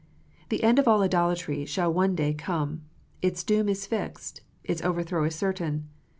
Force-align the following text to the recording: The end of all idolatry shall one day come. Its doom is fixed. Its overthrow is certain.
The 0.49 0.63
end 0.63 0.79
of 0.79 0.87
all 0.87 1.03
idolatry 1.03 1.63
shall 1.65 1.93
one 1.93 2.15
day 2.15 2.33
come. 2.33 2.81
Its 3.21 3.43
doom 3.43 3.69
is 3.69 3.85
fixed. 3.85 4.41
Its 4.63 4.81
overthrow 4.81 5.25
is 5.25 5.35
certain. 5.35 5.89